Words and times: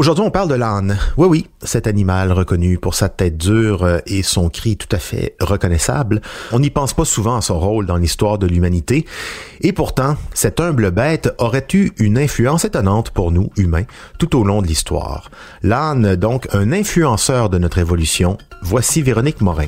Aujourd'hui, 0.00 0.24
on 0.24 0.30
parle 0.30 0.48
de 0.48 0.54
l'âne. 0.54 0.96
Oui, 1.18 1.28
oui, 1.28 1.46
cet 1.62 1.86
animal 1.86 2.32
reconnu 2.32 2.78
pour 2.78 2.94
sa 2.94 3.10
tête 3.10 3.36
dure 3.36 4.00
et 4.06 4.22
son 4.22 4.48
cri 4.48 4.78
tout 4.78 4.88
à 4.92 4.98
fait 4.98 5.36
reconnaissable. 5.42 6.22
On 6.52 6.58
n'y 6.58 6.70
pense 6.70 6.94
pas 6.94 7.04
souvent 7.04 7.36
à 7.36 7.42
son 7.42 7.60
rôle 7.60 7.84
dans 7.84 7.98
l'histoire 7.98 8.38
de 8.38 8.46
l'humanité. 8.46 9.04
Et 9.60 9.74
pourtant, 9.74 10.16
cette 10.32 10.58
humble 10.58 10.90
bête 10.90 11.34
aurait 11.36 11.66
eu 11.74 11.90
une 11.98 12.16
influence 12.16 12.64
étonnante 12.64 13.10
pour 13.10 13.30
nous, 13.30 13.50
humains, 13.58 13.84
tout 14.18 14.38
au 14.38 14.42
long 14.42 14.62
de 14.62 14.68
l'histoire. 14.68 15.30
L'âne, 15.62 16.16
donc, 16.16 16.48
un 16.54 16.72
influenceur 16.72 17.50
de 17.50 17.58
notre 17.58 17.76
évolution. 17.76 18.38
Voici 18.62 19.02
Véronique 19.02 19.42
Morin. 19.42 19.66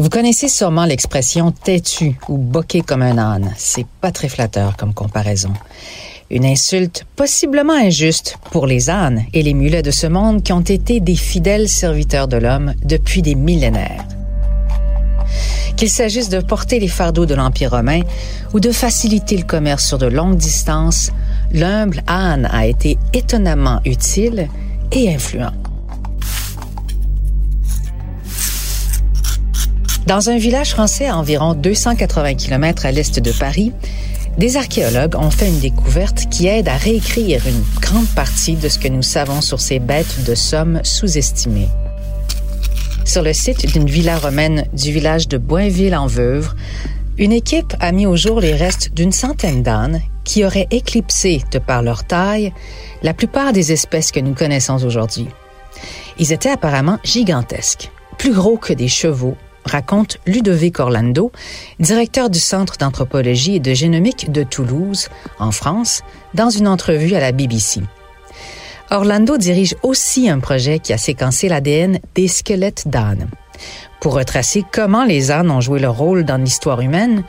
Vous 0.00 0.08
connaissez 0.08 0.48
sûrement 0.48 0.86
l'expression 0.86 1.50
têtu 1.50 2.16
ou 2.30 2.38
boqué 2.38 2.80
comme 2.80 3.02
un 3.02 3.18
âne. 3.18 3.52
C'est 3.58 3.84
pas 4.00 4.10
très 4.10 4.30
flatteur 4.30 4.78
comme 4.78 4.94
comparaison. 4.94 5.52
Une 6.30 6.46
insulte 6.46 7.04
possiblement 7.16 7.74
injuste 7.74 8.38
pour 8.50 8.66
les 8.66 8.88
ânes 8.88 9.24
et 9.34 9.42
les 9.42 9.52
mulets 9.52 9.82
de 9.82 9.90
ce 9.90 10.06
monde 10.06 10.42
qui 10.42 10.54
ont 10.54 10.62
été 10.62 11.00
des 11.00 11.16
fidèles 11.16 11.68
serviteurs 11.68 12.28
de 12.28 12.38
l'homme 12.38 12.72
depuis 12.82 13.20
des 13.20 13.34
millénaires. 13.34 14.06
Qu'il 15.76 15.90
s'agisse 15.90 16.30
de 16.30 16.40
porter 16.40 16.80
les 16.80 16.88
fardeaux 16.88 17.26
de 17.26 17.34
l'Empire 17.34 17.72
romain 17.72 18.00
ou 18.54 18.60
de 18.60 18.72
faciliter 18.72 19.36
le 19.36 19.44
commerce 19.44 19.86
sur 19.86 19.98
de 19.98 20.06
longues 20.06 20.38
distances, 20.38 21.10
l'humble 21.52 22.02
âne 22.06 22.48
a 22.50 22.66
été 22.66 22.96
étonnamment 23.12 23.82
utile 23.84 24.48
et 24.92 25.14
influent. 25.14 25.52
Dans 30.06 30.30
un 30.30 30.38
village 30.38 30.70
français 30.70 31.06
à 31.06 31.16
environ 31.16 31.54
280 31.54 32.34
km 32.34 32.86
à 32.86 32.90
l'est 32.90 33.20
de 33.20 33.32
Paris, 33.32 33.72
des 34.38 34.56
archéologues 34.56 35.14
ont 35.16 35.30
fait 35.30 35.48
une 35.48 35.60
découverte 35.60 36.28
qui 36.30 36.46
aide 36.46 36.68
à 36.68 36.76
réécrire 36.76 37.46
une 37.46 37.62
grande 37.80 38.08
partie 38.08 38.56
de 38.56 38.68
ce 38.68 38.78
que 38.78 38.88
nous 38.88 39.02
savons 39.02 39.40
sur 39.40 39.60
ces 39.60 39.78
bêtes 39.78 40.24
de 40.24 40.34
somme 40.34 40.80
sous-estimées. 40.82 41.68
Sur 43.04 43.22
le 43.22 43.32
site 43.32 43.66
d'une 43.72 43.88
villa 43.88 44.18
romaine 44.18 44.64
du 44.72 44.92
village 44.92 45.28
de 45.28 45.36
Boinville-en-Veuvre, 45.36 46.56
une 47.18 47.32
équipe 47.32 47.74
a 47.80 47.92
mis 47.92 48.06
au 48.06 48.16
jour 48.16 48.40
les 48.40 48.54
restes 48.54 48.94
d'une 48.94 49.12
centaine 49.12 49.62
d'ânes 49.62 50.00
qui 50.24 50.44
auraient 50.44 50.68
éclipsé, 50.70 51.42
de 51.52 51.58
par 51.58 51.82
leur 51.82 52.04
taille, 52.04 52.52
la 53.02 53.12
plupart 53.12 53.52
des 53.52 53.72
espèces 53.72 54.12
que 54.12 54.20
nous 54.20 54.34
connaissons 54.34 54.82
aujourd'hui. 54.84 55.28
Ils 56.18 56.32
étaient 56.32 56.50
apparemment 56.50 56.98
gigantesques, 57.04 57.90
plus 58.16 58.32
gros 58.32 58.56
que 58.56 58.72
des 58.72 58.88
chevaux 58.88 59.36
raconte 59.70 60.18
Ludovic 60.26 60.80
Orlando, 60.80 61.32
directeur 61.78 62.28
du 62.28 62.38
Centre 62.38 62.76
d'anthropologie 62.76 63.56
et 63.56 63.60
de 63.60 63.72
génomique 63.72 64.30
de 64.30 64.42
Toulouse, 64.42 65.08
en 65.38 65.52
France, 65.52 66.02
dans 66.34 66.50
une 66.50 66.68
entrevue 66.68 67.14
à 67.14 67.20
la 67.20 67.32
BBC. 67.32 67.80
Orlando 68.90 69.38
dirige 69.38 69.76
aussi 69.82 70.28
un 70.28 70.40
projet 70.40 70.80
qui 70.80 70.92
a 70.92 70.98
séquencé 70.98 71.48
l'ADN 71.48 72.00
des 72.14 72.28
squelettes 72.28 72.88
d'ânes. 72.88 73.28
Pour 74.00 74.14
retracer 74.14 74.64
comment 74.72 75.04
les 75.04 75.30
ânes 75.30 75.50
ont 75.50 75.60
joué 75.60 75.78
leur 75.78 75.96
rôle 75.96 76.24
dans 76.24 76.38
l'histoire 76.38 76.80
humaine, 76.80 77.22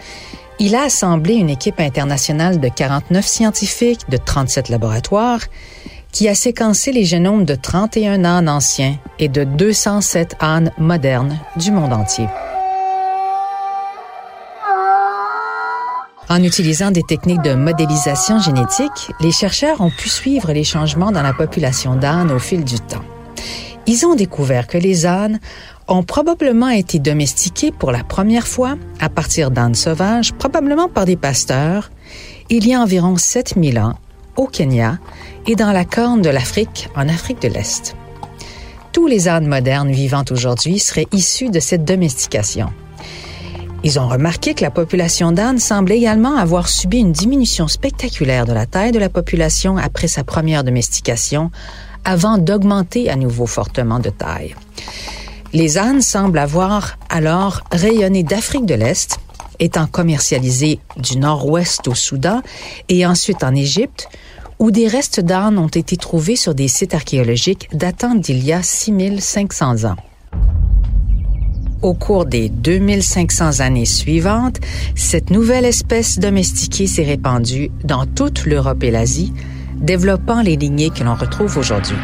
il 0.60 0.76
a 0.76 0.84
assemblé 0.84 1.36
une 1.36 1.50
équipe 1.50 1.80
internationale 1.80 2.60
de 2.60 2.68
49 2.68 3.26
scientifiques 3.26 4.10
de 4.10 4.18
37 4.18 4.70
laboratoires 4.70 5.42
qui 6.12 6.28
a 6.28 6.36
séquencé 6.36 6.92
les 6.92 7.06
génomes 7.06 7.46
de 7.46 7.56
31 7.56 8.26
ânes 8.26 8.50
anciens 8.50 8.98
et 9.20 9.28
de 9.28 9.44
207 9.44 10.36
ânes 10.42 10.72
modernes 10.78 11.40
du 11.56 11.72
monde 11.72 11.94
entier. 11.94 12.28
En 16.30 16.42
utilisant 16.44 16.92
des 16.92 17.04
techniques 17.04 17.42
de 17.42 17.56
modélisation 17.56 18.40
génétique, 18.40 19.12
les 19.20 19.32
chercheurs 19.32 19.82
ont 19.82 19.90
pu 19.90 20.08
suivre 20.08 20.54
les 20.54 20.64
changements 20.64 21.12
dans 21.12 21.24
la 21.24 21.34
population 21.34 21.96
d'ânes 21.96 22.32
au 22.32 22.40
fil 22.40 22.64
du 22.64 22.80
temps. 22.80 23.04
Ils 23.88 24.06
ont 24.06 24.16
découvert 24.16 24.68
que 24.68 24.78
les 24.78 25.06
ânes 25.06 25.40
ont 25.88 26.04
probablement 26.04 26.70
été 26.70 27.00
domestiqués 27.00 27.72
pour 27.72 27.92
la 27.92 28.04
première 28.04 28.48
fois 28.48 28.78
à 29.00 29.10
partir 29.10 29.52
d'ânes 29.52 29.76
sauvages, 29.76 30.32
probablement 30.34 30.88
par 30.88 31.06
des 31.06 31.18
pasteurs, 31.18 31.92
il 32.50 32.68
y 32.68 32.74
a 32.74 32.80
environ 32.80 33.18
7000 33.18 33.80
ans 33.80 33.96
au 34.36 34.48
Kenya 34.48 35.00
et 35.48 35.56
dans 35.56 35.72
la 35.72 35.86
corne 35.86 36.22
de 36.22 36.30
l'Afrique, 36.30 36.90
en 36.96 37.08
Afrique 37.08 37.42
de 37.42 37.48
l'Est. 37.48 37.96
Tous 38.92 39.08
les 39.08 39.28
ânes 39.28 39.48
modernes 39.48 39.92
vivant 39.92 40.26
aujourd'hui 40.32 40.80
seraient 40.80 41.08
issus 41.12 41.50
de 41.50 41.60
cette 41.60 41.86
domestication. 41.86 42.70
Ils 43.84 44.00
ont 44.00 44.08
remarqué 44.08 44.54
que 44.54 44.64
la 44.64 44.70
population 44.70 45.32
d'ânes 45.32 45.60
semble 45.60 45.92
également 45.92 46.36
avoir 46.36 46.68
subi 46.68 47.00
une 47.00 47.12
diminution 47.12 47.68
spectaculaire 47.68 48.46
de 48.46 48.54
la 48.54 48.68
taille 48.68 48.92
de 48.92 49.00
la 49.00 49.10
population 49.10 49.78
après 49.78 50.08
sa 50.08 50.24
première 50.24 50.64
domestication, 50.64 51.50
avant 52.06 52.38
d'augmenter 52.38 53.10
à 53.10 53.16
nouveau 53.16 53.48
fortement 53.48 54.00
de 54.00 54.10
taille. 54.10 54.56
Les 55.54 55.78
ânes 55.78 56.02
semblent 56.02 56.38
avoir 56.38 56.98
alors 57.10 57.62
rayonné 57.72 58.24
d'Afrique 58.24 58.66
de 58.66 58.76
l'Est, 58.76 59.20
étant 59.62 59.88
commercialisés 59.88 60.80
du 60.98 61.18
nord-ouest 61.18 61.88
au 61.88 61.96
Soudan 61.96 62.42
et 62.90 63.06
ensuite 63.06 63.44
en 63.44 63.56
Égypte, 63.56 64.10
où 64.60 64.70
des 64.72 64.88
restes 64.88 65.22
d'ânes 65.22 65.58
ont 65.58 65.68
été 65.68 65.96
trouvés 65.96 66.36
sur 66.36 66.54
des 66.54 66.68
sites 66.68 66.94
archéologiques 66.94 67.70
datant 67.74 68.16
d'il 68.16 68.44
y 68.44 68.52
a 68.52 68.62
6500 68.62 69.86
ans. 69.86 69.96
Au 71.82 71.96
cours 71.96 72.26
des 72.26 72.50
2500 72.50 73.60
années 73.60 73.86
suivantes, 73.86 74.58
cette 74.96 75.32
nouvelle 75.32 75.66
espèce 75.66 76.20
domestiquée 76.20 76.86
s'est 76.86 77.04
répandue 77.04 77.72
dans 77.84 78.06
toute 78.06 78.46
l'Europe 78.46 78.84
et 78.84 78.92
l'Asie, 78.92 79.34
développant 79.78 80.44
les 80.44 80.58
lignées 80.58 80.92
que 80.92 81.04
l'on 81.04 81.16
retrouve 81.16 81.58
aujourd'hui. 81.58 81.98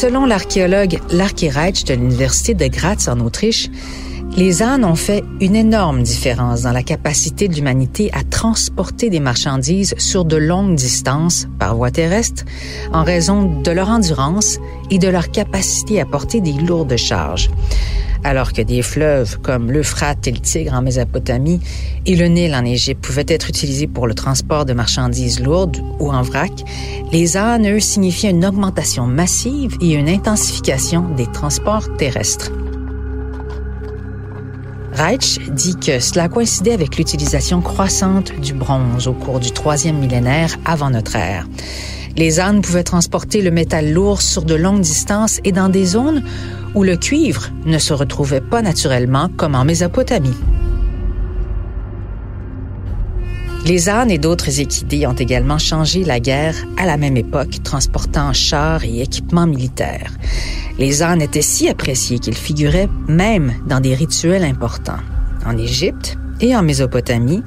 Selon 0.00 0.24
l'archéologue 0.24 0.98
Larky 1.10 1.50
Reich 1.50 1.84
de 1.84 1.92
l'Université 1.92 2.54
de 2.54 2.66
Graz 2.68 3.06
en 3.06 3.20
Autriche, 3.20 3.68
les 4.34 4.62
ânes 4.62 4.86
ont 4.86 4.94
fait 4.94 5.22
une 5.42 5.54
énorme 5.54 6.02
différence 6.02 6.62
dans 6.62 6.72
la 6.72 6.82
capacité 6.82 7.48
de 7.48 7.54
l'humanité 7.54 8.10
à 8.14 8.22
transporter 8.22 9.10
des 9.10 9.20
marchandises 9.20 9.94
sur 9.98 10.24
de 10.24 10.38
longues 10.38 10.74
distances 10.74 11.48
par 11.58 11.76
voie 11.76 11.90
terrestre 11.90 12.46
en 12.94 13.04
raison 13.04 13.60
de 13.60 13.70
leur 13.70 13.90
endurance 13.90 14.58
et 14.90 14.98
de 14.98 15.08
leur 15.08 15.30
capacité 15.30 16.00
à 16.00 16.06
porter 16.06 16.40
des 16.40 16.54
lourdes 16.54 16.96
charges. 16.96 17.50
Alors 18.22 18.52
que 18.52 18.60
des 18.60 18.82
fleuves 18.82 19.38
comme 19.40 19.72
l'Euphrate 19.72 20.26
et 20.26 20.32
le 20.32 20.38
Tigre 20.38 20.74
en 20.74 20.82
Mésopotamie 20.82 21.60
et 22.04 22.16
le 22.16 22.26
Nil 22.26 22.54
en 22.54 22.64
Égypte 22.64 23.02
pouvaient 23.02 23.24
être 23.26 23.48
utilisés 23.48 23.86
pour 23.86 24.06
le 24.06 24.14
transport 24.14 24.66
de 24.66 24.74
marchandises 24.74 25.40
lourdes 25.40 25.78
ou 25.98 26.10
en 26.10 26.22
vrac, 26.22 26.52
les 27.12 27.36
ânes, 27.36 27.66
eux, 27.66 27.80
signifiaient 27.80 28.30
une 28.30 28.44
augmentation 28.44 29.06
massive 29.06 29.76
et 29.80 29.94
une 29.94 30.08
intensification 30.08 31.08
des 31.16 31.26
transports 31.26 31.96
terrestres. 31.96 32.52
Reich 34.92 35.38
dit 35.52 35.76
que 35.76 35.98
cela 35.98 36.28
coïncidait 36.28 36.72
avec 36.72 36.96
l'utilisation 36.98 37.62
croissante 37.62 38.38
du 38.38 38.52
bronze 38.52 39.08
au 39.08 39.14
cours 39.14 39.40
du 39.40 39.50
troisième 39.50 39.98
millénaire 39.98 40.58
avant 40.66 40.90
notre 40.90 41.16
ère. 41.16 41.46
Les 42.16 42.40
ânes 42.40 42.60
pouvaient 42.60 42.82
transporter 42.82 43.40
le 43.40 43.50
métal 43.50 43.92
lourd 43.92 44.20
sur 44.20 44.42
de 44.42 44.54
longues 44.54 44.80
distances 44.80 45.40
et 45.44 45.52
dans 45.52 45.68
des 45.68 45.86
zones 45.86 46.22
où 46.74 46.82
le 46.82 46.96
cuivre 46.96 47.48
ne 47.64 47.78
se 47.78 47.92
retrouvait 47.92 48.40
pas 48.40 48.62
naturellement 48.62 49.28
comme 49.36 49.54
en 49.54 49.64
Mésopotamie. 49.64 50.36
Les 53.66 53.90
ânes 53.90 54.10
et 54.10 54.18
d'autres 54.18 54.58
équidés 54.58 55.06
ont 55.06 55.12
également 55.12 55.58
changé 55.58 56.02
la 56.02 56.18
guerre 56.18 56.56
à 56.78 56.86
la 56.86 56.96
même 56.96 57.16
époque, 57.16 57.62
transportant 57.62 58.32
chars 58.32 58.84
et 58.84 59.02
équipements 59.02 59.46
militaires. 59.46 60.12
Les 60.78 61.02
ânes 61.02 61.20
étaient 61.20 61.42
si 61.42 61.68
appréciés 61.68 62.18
qu'ils 62.18 62.36
figuraient 62.36 62.88
même 63.06 63.52
dans 63.66 63.80
des 63.80 63.94
rituels 63.94 64.44
importants. 64.44 65.00
En 65.44 65.58
Égypte, 65.58 66.16
et 66.40 66.56
en 66.56 66.62
Mésopotamie, 66.62 67.42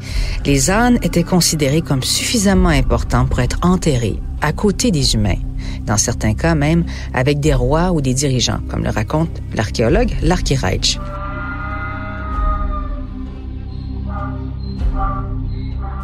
les 0.46 0.70
ânes 0.72 0.98
étaient 1.02 1.24
considérés 1.24 1.82
comme 1.82 2.04
suffisamment 2.04 2.70
importants 2.70 3.26
pour 3.26 3.40
être 3.40 3.58
enterrés 3.62 4.20
à 4.42 4.54
côté 4.54 4.92
des 4.92 5.16
humains, 5.16 5.40
dans 5.86 5.98
certains 5.98 6.34
cas 6.34 6.56
même 6.56 6.84
avec 7.14 7.40
des 7.40 7.54
rois 7.54 7.92
ou 7.92 8.02
des 8.02 8.14
dirigeants, 8.14 8.60
comme 8.70 8.84
le 8.84 8.90
raconte 8.90 9.42
l'archéologue 9.56 10.12
Larky 10.22 10.56
Reich. 10.56 11.00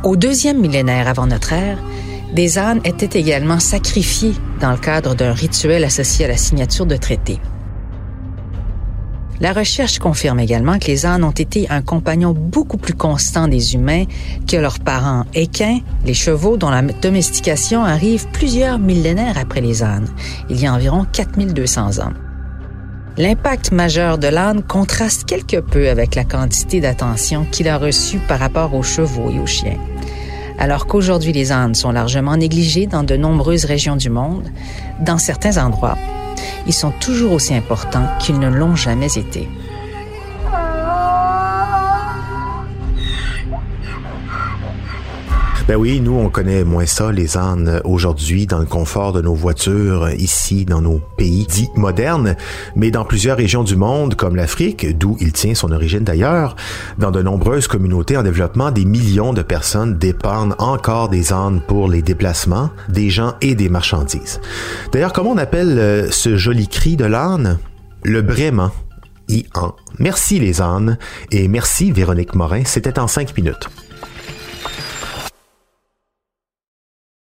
Au 0.04 0.16
deuxième 0.16 0.60
millénaire 0.60 1.10
avant 1.10 1.28
notre 1.28 1.52
ère, 1.52 1.78
des 2.34 2.58
ânes 2.58 2.80
étaient 2.86 3.20
également 3.20 3.60
sacrifiés 3.60 4.34
dans 4.62 4.72
le 4.72 4.78
cadre 4.78 5.16
d'un 5.16 5.34
rituel 5.34 5.84
associé 5.84 6.26
à 6.26 6.30
la 6.30 6.38
signature 6.38 6.86
de 6.86 6.96
traités. 6.96 7.40
La 9.42 9.54
recherche 9.54 10.00
confirme 10.00 10.40
également 10.40 10.80
que 10.80 10.88
les 10.88 11.06
ânes 11.06 11.24
ont 11.24 11.32
été 11.32 11.70
un 11.70 11.82
compagnon 11.82 12.34
beaucoup 12.34 12.78
plus 12.78 12.94
constant 12.94 13.48
des 13.48 13.74
humains 13.74 14.04
que 14.48 14.58
leurs 14.58 14.80
parents 14.80 15.24
équins, 15.34 15.80
les 16.06 16.14
chevaux 16.14 16.58
dont 16.58 16.70
la 16.70 16.82
domestication 16.82 17.86
arrive 17.86 18.28
plusieurs 18.34 18.80
millénaires 18.80 19.38
après 19.38 19.62
les 19.62 19.82
ânes, 19.82 20.10
il 20.50 20.60
y 20.60 20.68
a 20.68 20.74
environ 20.74 21.06
4200 21.10 22.00
ans. 22.00 22.12
L'impact 23.16 23.72
majeur 23.72 24.18
de 24.18 24.28
l'âne 24.28 24.62
contraste 24.62 25.24
quelque 25.26 25.62
peu 25.62 25.90
avec 25.90 26.16
la 26.16 26.26
quantité 26.26 26.82
d'attention 26.82 27.46
qu'il 27.50 27.70
a 27.70 27.78
reçue 27.78 28.20
par 28.20 28.40
rapport 28.40 28.74
aux 28.74 28.84
chevaux 28.84 29.30
et 29.32 29.40
aux 29.40 29.48
chiens. 29.48 29.78
Alors 30.58 30.86
qu'aujourd'hui 30.86 31.32
les 31.32 31.54
ânes 31.54 31.76
sont 31.76 31.92
largement 31.92 32.36
négligés 32.36 32.88
dans 32.88 33.04
de 33.04 33.16
nombreuses 33.16 33.64
régions 33.64 33.96
du 33.96 34.10
monde, 34.10 34.50
dans 35.00 35.18
certains 35.18 35.64
endroits, 35.64 35.98
ils 36.68 36.74
sont 36.74 36.92
toujours 36.92 37.34
aussi 37.34 37.54
importants 37.54 38.08
qu'ils 38.20 38.40
ne 38.40 38.50
l'ont 38.50 38.76
jamais 38.76 39.18
été. 39.18 39.48
Ben 45.70 45.76
oui, 45.76 46.02
nous, 46.02 46.16
on 46.16 46.30
connaît 46.30 46.64
moins 46.64 46.88
ça, 46.88 47.12
les 47.12 47.38
ânes, 47.38 47.80
aujourd'hui, 47.84 48.48
dans 48.48 48.58
le 48.58 48.66
confort 48.66 49.14
de 49.14 49.22
nos 49.22 49.36
voitures, 49.36 50.10
ici, 50.18 50.66
dans 50.66 50.82
nos 50.82 51.00
pays 51.16 51.46
dits 51.46 51.70
modernes, 51.76 52.36
mais 52.76 52.90
dans 52.90 53.06
plusieurs 53.06 53.38
régions 53.38 53.64
du 53.64 53.76
monde, 53.76 54.16
comme 54.16 54.36
l'Afrique, 54.36 54.98
d'où 54.98 55.16
il 55.20 55.32
tient 55.32 55.54
son 55.54 55.72
origine 55.72 56.00
d'ailleurs, 56.00 56.56
dans 56.98 57.12
de 57.12 57.22
nombreuses 57.22 57.68
communautés 57.68 58.18
en 58.18 58.24
développement, 58.24 58.72
des 58.72 58.84
millions 58.84 59.32
de 59.32 59.44
personnes 59.44 60.00
dépendent 60.00 60.56
encore 60.58 61.08
des 61.08 61.34
ânes 61.34 61.62
pour 61.68 61.88
les 61.88 62.02
déplacements 62.02 62.72
des 62.90 63.12
gens 63.12 63.36
et 63.42 63.54
des 63.54 63.70
marchandises. 63.70 64.42
D'ailleurs, 64.92 65.14
comment 65.14 65.34
on 65.34 65.38
appelle 65.38 65.78
euh, 65.78 66.10
ce 66.10 66.36
joli 66.36 66.68
cri 66.68 66.96
de 66.96 67.06
l'âne? 67.06 67.60
Le 68.02 68.24
brément. 68.24 68.72
I-an. 69.28 69.76
Merci 70.00 70.40
les 70.40 70.62
ânes 70.62 70.98
et 71.30 71.48
merci 71.48 71.92
Véronique 71.92 72.34
Morin. 72.34 72.64
C'était 72.66 72.98
en 72.98 73.06
cinq 73.06 73.38
minutes. 73.38 73.70